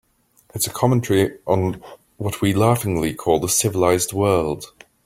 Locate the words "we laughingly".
2.41-3.13